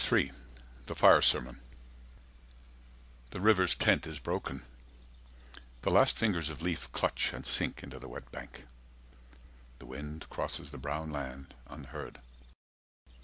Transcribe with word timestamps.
III. 0.11 0.31
THE 0.87 0.95
FIRE 0.95 1.21
SERMON 1.21 1.59
The 3.29 3.39
river's 3.39 3.75
tent 3.75 4.07
is 4.07 4.17
broken: 4.17 4.63
the 5.83 5.91
last 5.91 6.17
fingers 6.17 6.49
of 6.49 6.59
leaf 6.59 6.91
Clutch 6.91 7.31
and 7.33 7.45
sink 7.45 7.83
into 7.83 7.99
the 7.99 8.09
wet 8.09 8.31
bank. 8.31 8.65
The 9.77 9.85
wind 9.85 10.27
Crosses 10.27 10.71
the 10.71 10.79
brown 10.79 11.11
land, 11.11 11.53
unheard. 11.67 12.19